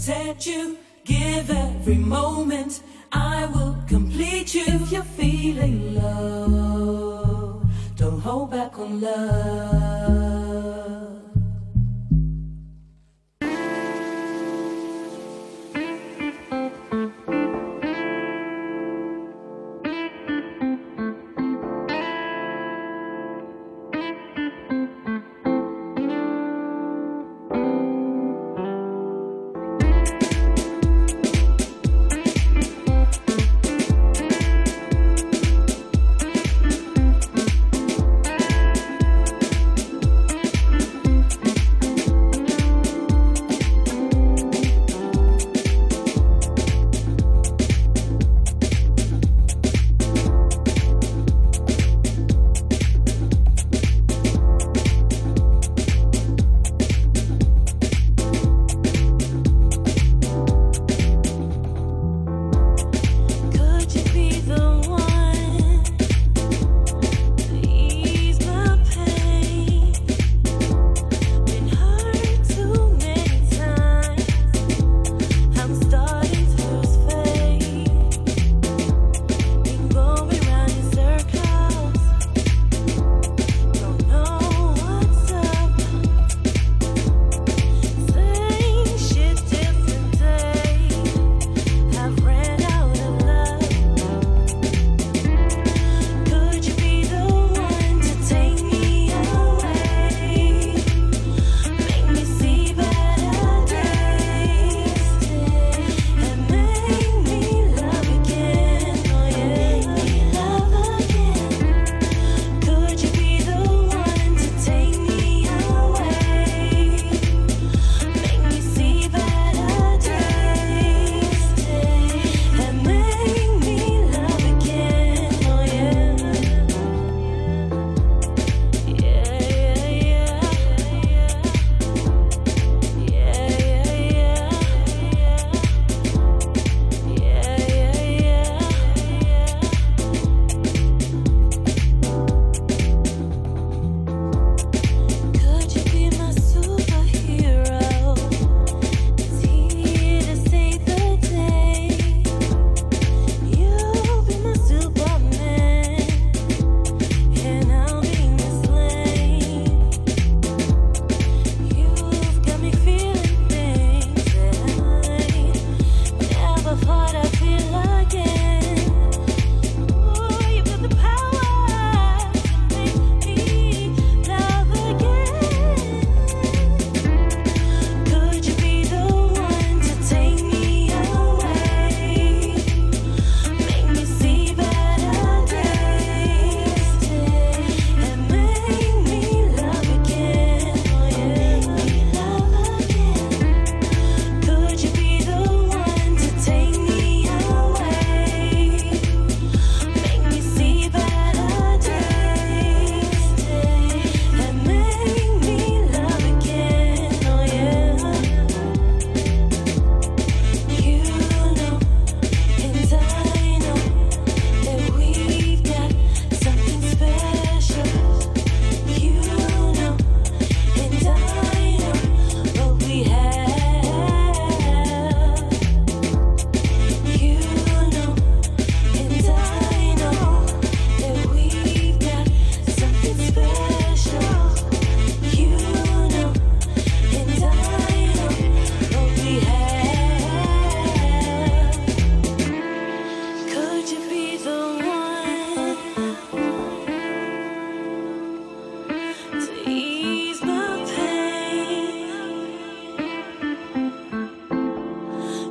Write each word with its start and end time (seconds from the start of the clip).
said 0.00 0.46
you 0.46 0.78
give 1.04 1.50
every 1.50 1.96
moment. 1.96 2.82
I 3.12 3.44
will 3.54 3.76
complete 3.86 4.54
you 4.54 4.64
if 4.66 4.90
you're 4.90 5.02
feeling 5.02 5.94
low. 5.94 7.60
Don't 7.96 8.20
hold 8.20 8.50
back 8.50 8.78
on 8.78 9.00
love. 9.02 10.39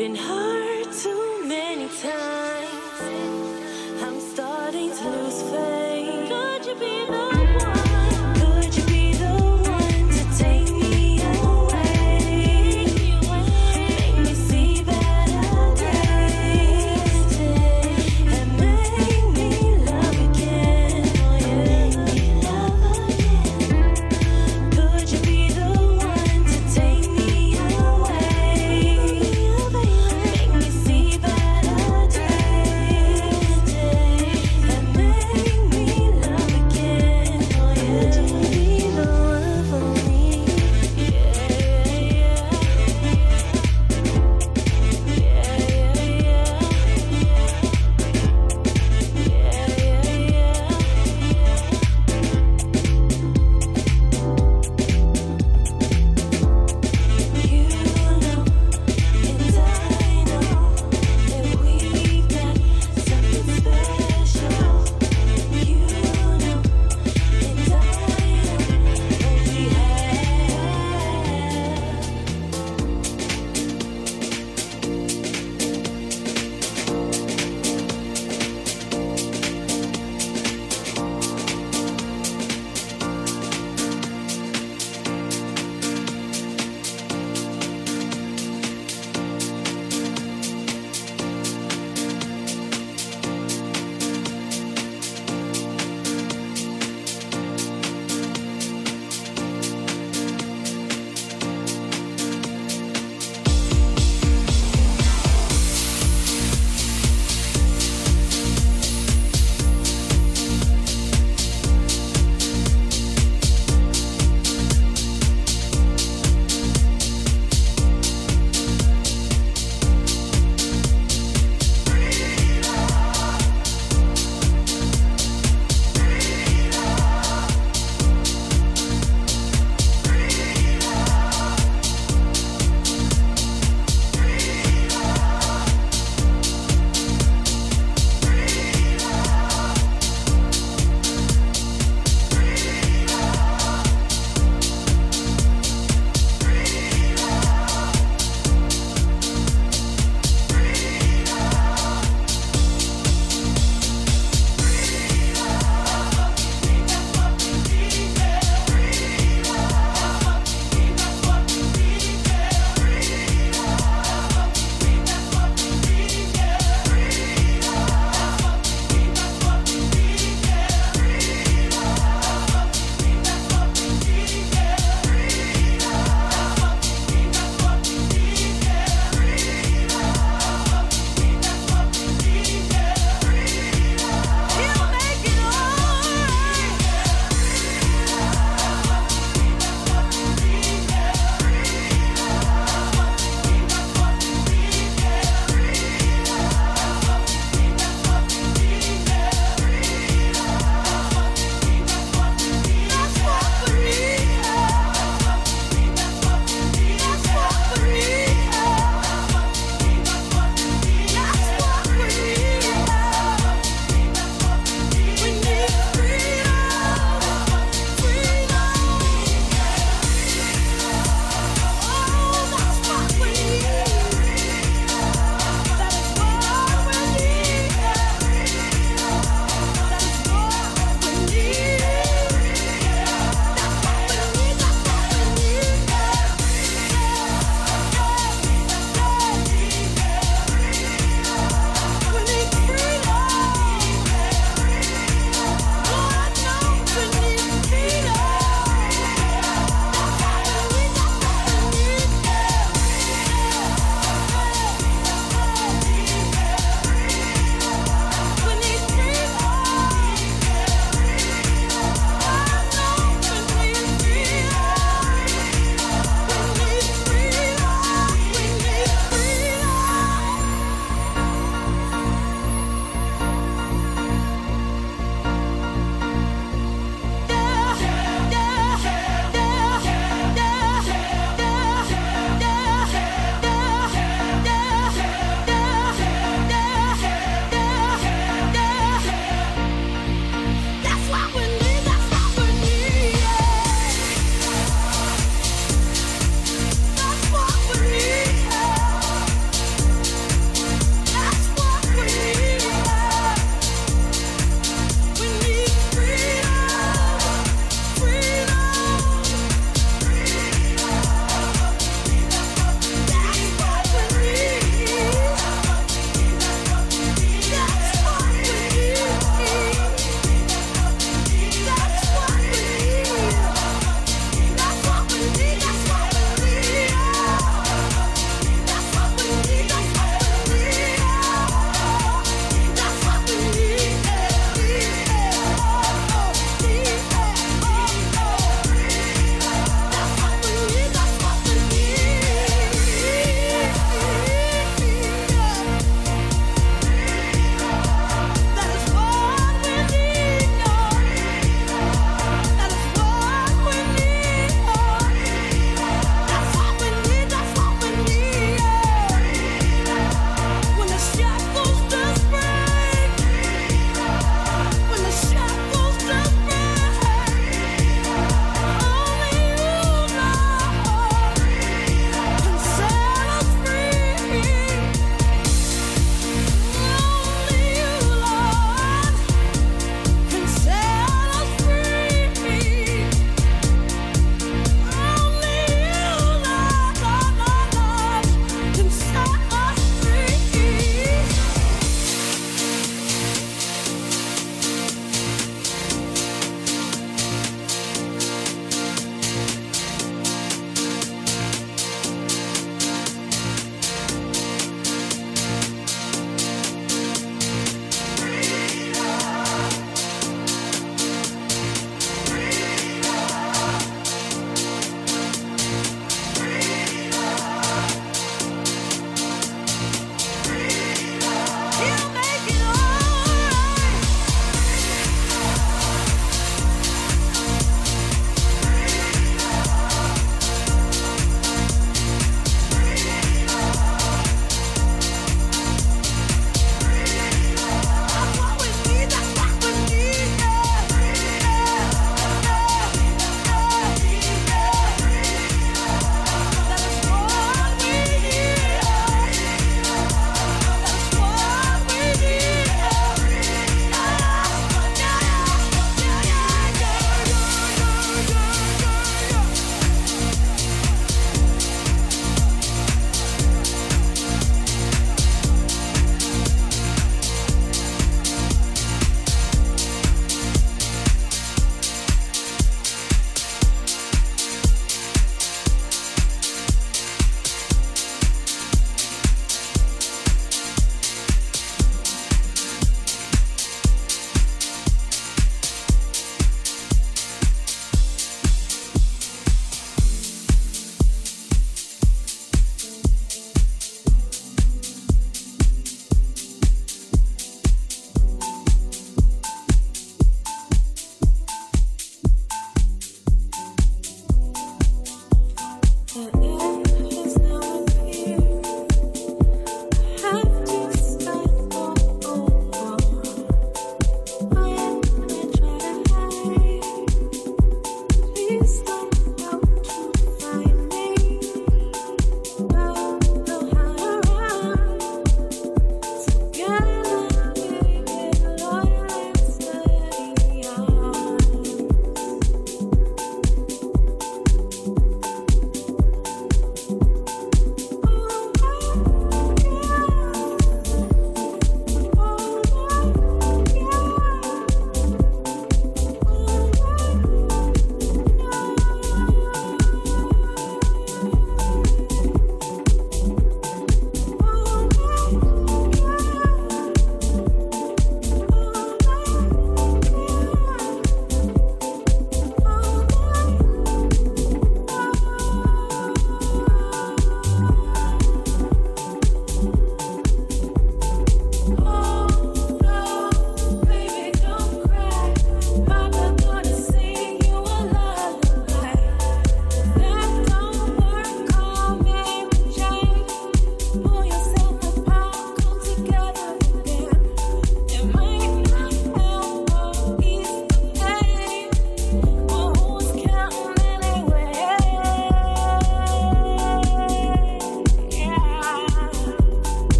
been 0.00 0.14
hurt. 0.14 0.39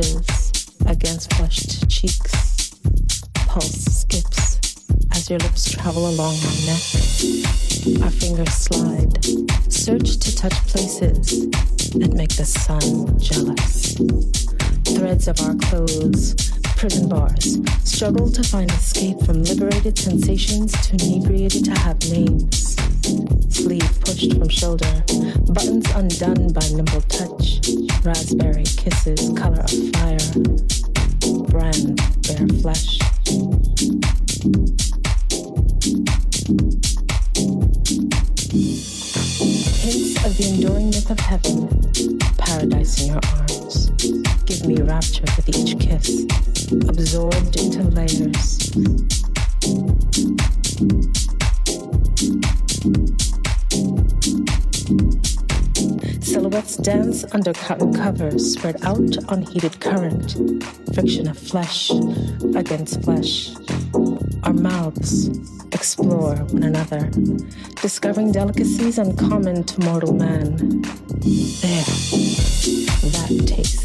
Lashes, 0.00 0.52
against 0.86 1.32
flushed 1.34 1.88
cheeks, 1.88 2.70
pulse 3.34 3.84
skips 3.84 4.58
as 5.12 5.28
your 5.28 5.38
lips 5.40 5.70
travel 5.70 6.08
along 6.08 6.36
my 6.36 6.54
neck. 6.66 6.82
Our 8.02 8.10
fingers 8.10 8.52
slide, 8.52 9.24
search 9.70 10.18
to 10.18 10.36
touch 10.36 10.54
places 10.66 11.50
that 11.92 12.12
make 12.14 12.34
the 12.36 12.44
sun 12.44 13.18
jealous. 13.18 13.94
Threads 14.96 15.28
of 15.28 15.40
our 15.40 15.54
clothes, 15.56 16.34
prison 16.76 17.08
bars, 17.08 17.58
struggle 17.84 18.30
to 18.30 18.42
find 18.42 18.70
escape 18.70 19.20
from 19.20 19.42
liberated 19.42 19.98
sensations 19.98 20.72
under 57.32 57.52
cotton 57.52 57.94
covers, 57.94 58.52
spread 58.52 58.82
out 58.84 59.16
on 59.28 59.42
heated 59.42 59.80
current. 59.80 60.36
Friction 60.94 61.28
of 61.28 61.38
flesh 61.38 61.90
against 62.54 63.02
flesh. 63.02 63.50
Our 64.42 64.52
mouths 64.52 65.28
explore 65.72 66.36
one 66.36 66.62
another, 66.62 67.10
discovering 67.80 68.32
delicacies 68.32 68.98
uncommon 68.98 69.64
to 69.64 69.80
mortal 69.80 70.14
man. 70.14 70.56
There, 70.56 71.84
that 73.12 73.44
taste 73.46 73.79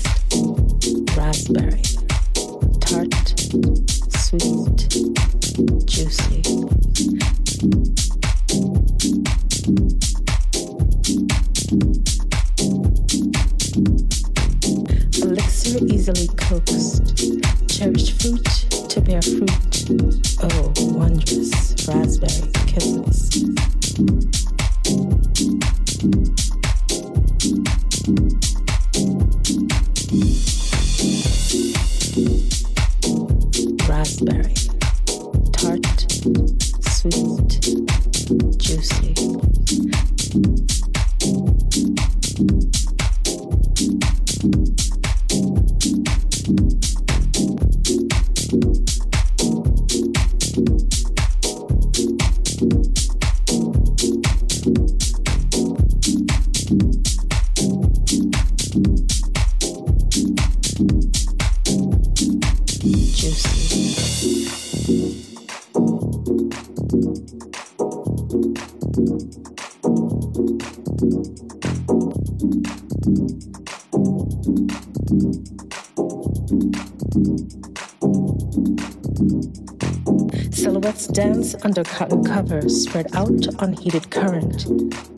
under 81.66 81.84
cotton 81.84 82.24
covers 82.24 82.84
spread 82.84 83.08
out 83.16 83.48
on 83.60 83.74
heated 83.74 84.12
current, 84.12 84.68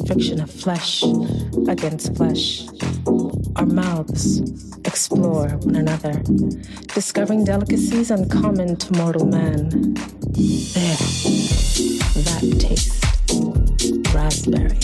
friction 0.08 0.40
of 0.40 0.50
flesh 0.50 1.04
against 1.68 2.16
flesh. 2.16 2.66
Our 3.58 3.66
mouths 3.66 4.40
explore 4.86 5.50
one 5.50 5.76
another, 5.76 6.24
discovering 6.94 7.44
delicacies 7.44 8.12
uncommon 8.12 8.78
to 8.78 8.94
mortal 8.94 9.26
man. 9.26 9.94
There, 10.32 10.98
that 12.24 12.56
taste 12.60 12.94
raspberry, 14.16 14.80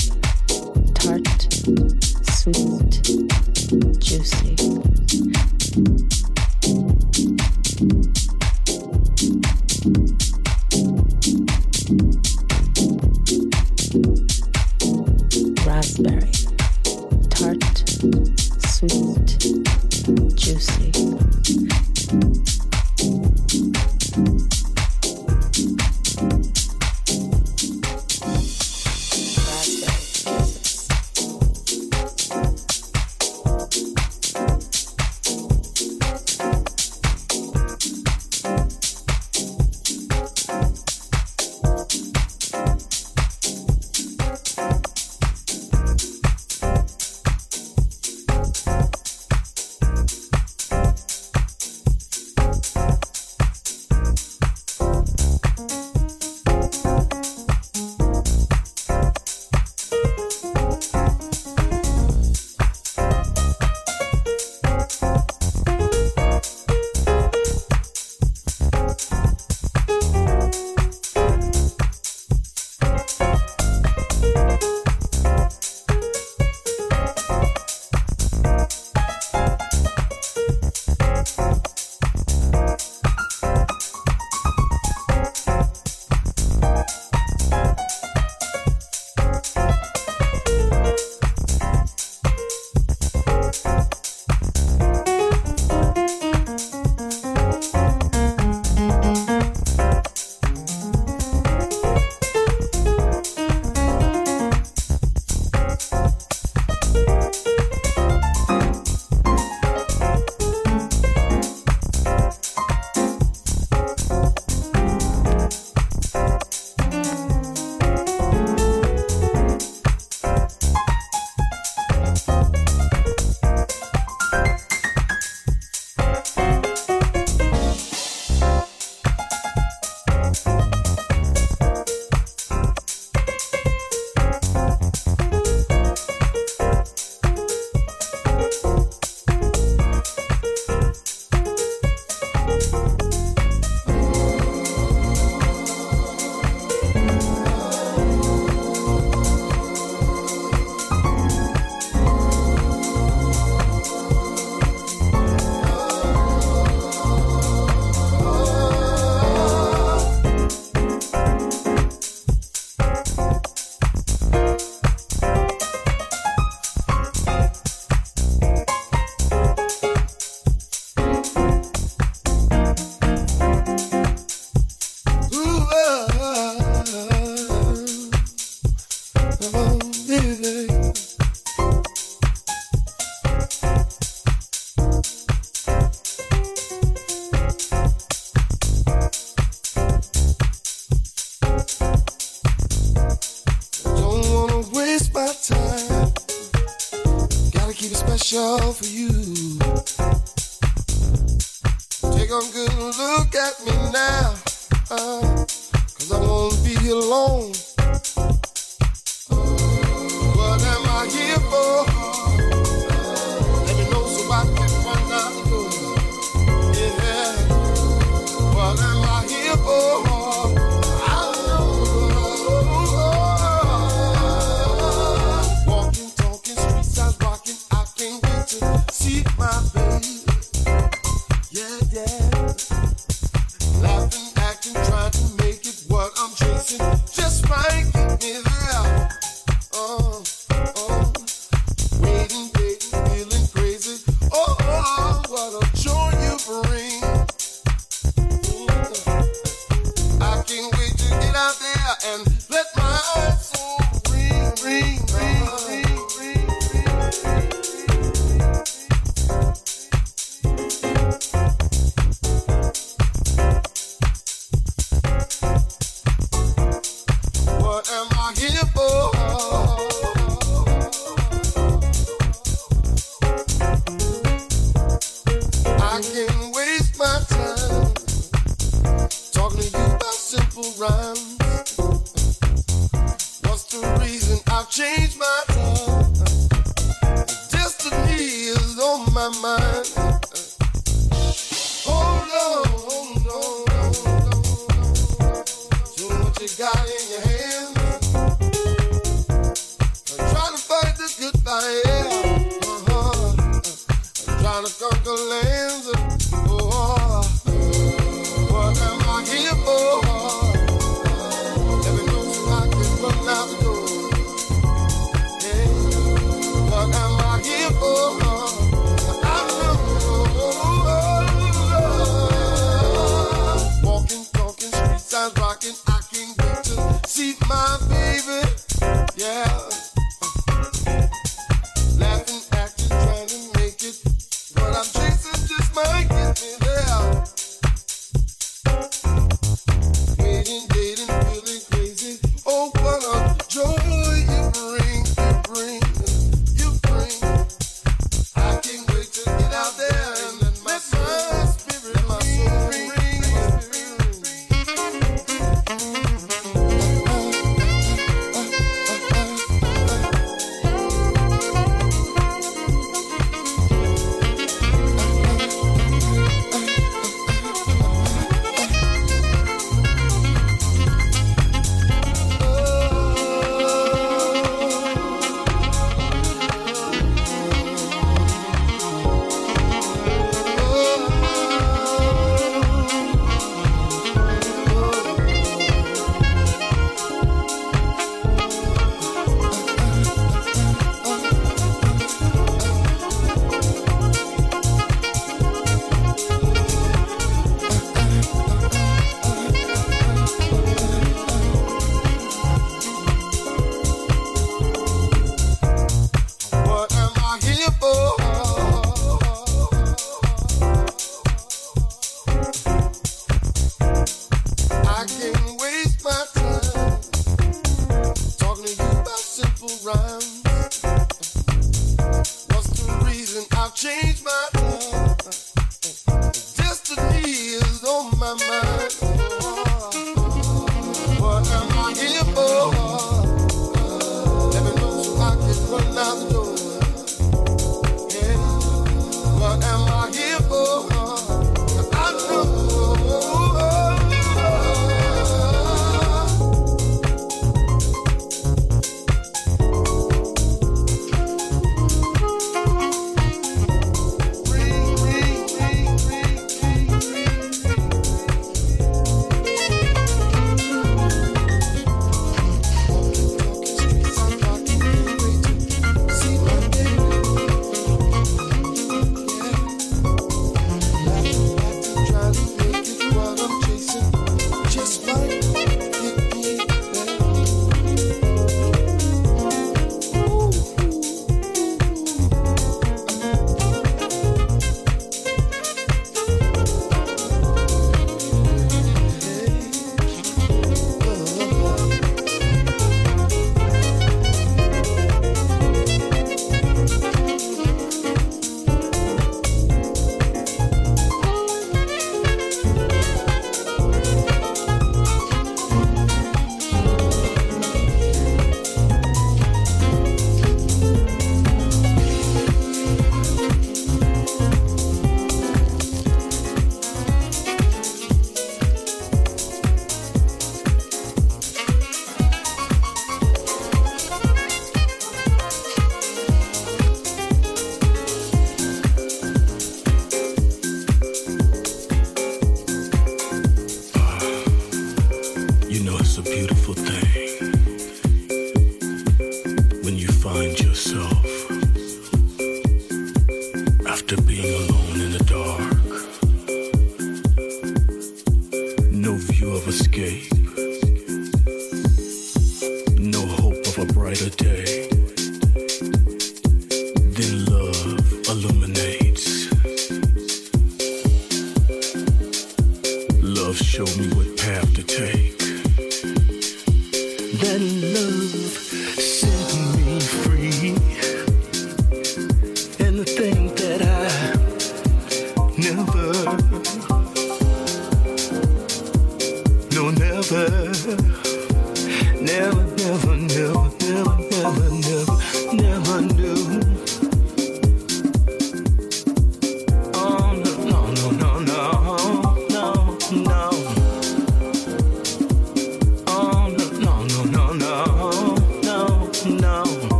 Oh, 179.45 179.77
baby. 180.07 181.02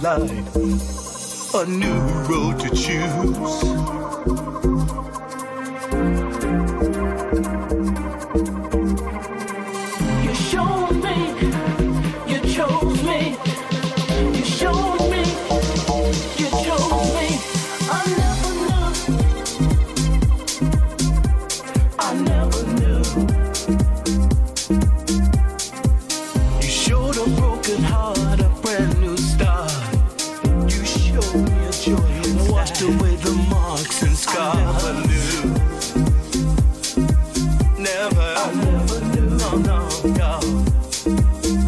Light, 0.00 0.56
a 1.54 1.66
new 1.66 2.00
road 2.28 2.58
to 2.60 2.68
choose. 2.70 3.62
嗯。 41.04 41.61